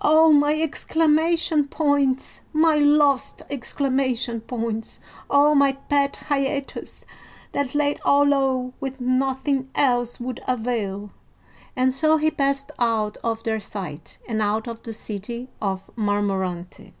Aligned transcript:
"Oh, 0.00 0.32
my 0.32 0.58
exclamation 0.62 1.68
points, 1.68 2.40
my 2.54 2.76
lost 2.76 3.42
exclamation 3.50 4.40
points! 4.40 4.98
Oh, 5.28 5.54
my 5.54 5.72
pet 5.74 6.16
hiatus 6.30 7.04
that 7.52 7.74
laid 7.74 8.00
all 8.02 8.24
low 8.24 8.72
when 8.78 8.96
nothing 8.98 9.68
else 9.74 10.18
would 10.18 10.40
avail!" 10.48 11.10
and 11.76 11.92
so 11.92 12.16
he 12.16 12.30
passed 12.30 12.70
out 12.78 13.18
of 13.18 13.42
their 13.44 13.60
sight, 13.60 14.16
and 14.26 14.40
out 14.40 14.66
of 14.66 14.82
the 14.84 14.94
city 14.94 15.50
of 15.60 15.90
Marmorante. 15.96 16.94